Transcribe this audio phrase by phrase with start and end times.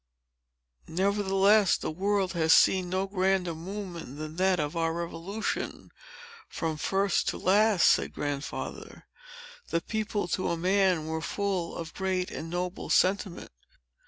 [0.87, 5.91] "Nevertheless, the world has seen no grander movement than that of our Revolution,
[6.49, 9.05] from first to last," said Grandfather.
[9.69, 13.51] "The people, to a man, were full of a great and noble sentiment.